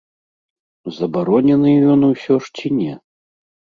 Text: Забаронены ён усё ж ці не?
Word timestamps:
Забаронены 0.99 1.71
ён 1.97 2.11
усё 2.11 2.33
ж 2.47 2.59
ці 2.59 2.67
не? 2.83 2.93